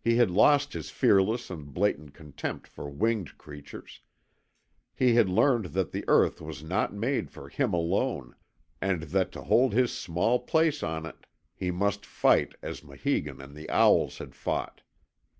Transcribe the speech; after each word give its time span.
He 0.00 0.14
had 0.14 0.30
lost 0.30 0.74
his 0.74 0.90
fearless 0.90 1.50
and 1.50 1.74
blatant 1.74 2.14
contempt 2.14 2.68
for 2.68 2.88
winged 2.88 3.36
creatures; 3.36 4.00
he 4.94 5.14
had 5.16 5.28
learned 5.28 5.72
that 5.74 5.90
the 5.90 6.04
earth 6.06 6.40
was 6.40 6.62
not 6.62 6.94
made 6.94 7.32
for 7.32 7.48
him 7.48 7.74
alone, 7.74 8.36
and 8.80 9.02
that 9.10 9.32
to 9.32 9.42
hold 9.42 9.72
his 9.72 9.90
small 9.90 10.38
place 10.38 10.84
on 10.84 11.04
it 11.04 11.26
he 11.52 11.72
must 11.72 12.06
fight 12.06 12.54
as 12.62 12.84
Maheegun 12.84 13.40
and 13.42 13.56
the 13.56 13.68
owls 13.68 14.18
had 14.18 14.36
fought. 14.36 14.82